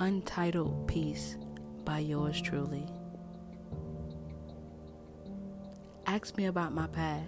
[0.00, 1.36] Untitled Piece
[1.84, 2.86] by yours truly.
[6.06, 7.26] Ask me about my past.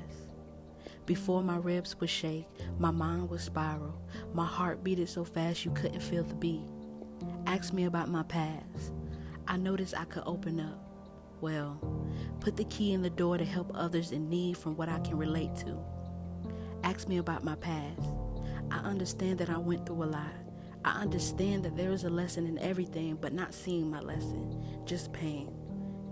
[1.04, 2.46] Before my ribs would shake,
[2.78, 4.00] my mind would spiral.
[4.32, 6.62] My heart beated so fast you couldn't feel the beat.
[7.46, 8.92] Ask me about my past.
[9.48, 10.78] I noticed I could open up.
[11.40, 11.76] Well,
[12.38, 15.18] put the key in the door to help others in need from what I can
[15.18, 15.76] relate to.
[16.84, 18.10] Ask me about my past.
[18.70, 20.49] I understand that I went through a lot.
[20.84, 24.62] I understand that there is a lesson in everything, but not seeing my lesson.
[24.84, 25.52] Just pain,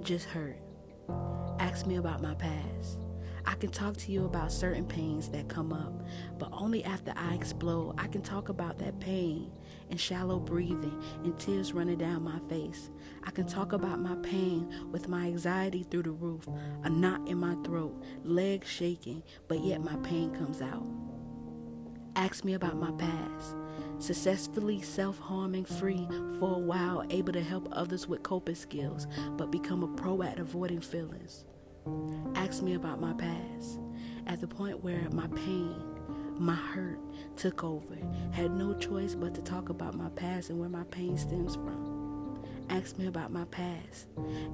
[0.02, 0.60] just hurt.
[1.58, 2.98] Ask me about my past.
[3.46, 6.02] I can talk to you about certain pains that come up,
[6.38, 9.50] but only after I explode, I can talk about that pain
[9.88, 12.90] and shallow breathing and tears running down my face.
[13.24, 16.46] I can talk about my pain with my anxiety through the roof,
[16.84, 20.86] a knot in my throat, legs shaking, but yet my pain comes out.
[22.18, 23.54] Ask me about my past
[24.00, 26.08] successfully self harming free
[26.40, 29.06] for a while, able to help others with coping skills,
[29.36, 31.44] but become a pro at avoiding feelings.
[32.34, 33.78] Ask me about my past.
[34.26, 35.80] At the point where my pain,
[36.36, 36.98] my hurt
[37.36, 37.96] took over,
[38.32, 41.97] had no choice but to talk about my past and where my pain stems from
[42.70, 44.08] asked me about my past,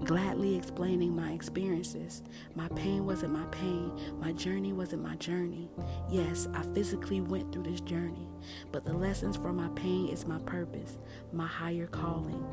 [0.04, 2.22] gladly explaining my experiences.
[2.54, 5.70] My pain wasn't my pain, my journey wasn't my journey.
[6.10, 8.28] Yes, I physically went through this journey,
[8.72, 10.98] but the lessons from my pain is my purpose,
[11.32, 12.44] my higher calling.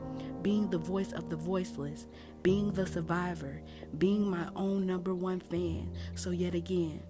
[0.42, 2.08] Being the voice of the voiceless,
[2.44, 3.62] being the survivor,
[3.98, 5.92] being my own number one fan.
[6.16, 7.02] So, yet again,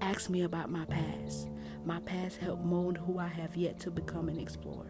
[0.00, 1.48] ask me about my past.
[1.84, 4.86] My past helped mold who I have yet to become and explore.